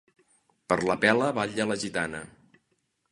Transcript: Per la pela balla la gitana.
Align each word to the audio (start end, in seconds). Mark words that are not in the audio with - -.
Per 0.71 0.77
la 0.91 0.95
pela 1.03 1.29
balla 1.39 1.67
la 1.73 1.77
gitana. 1.85 2.23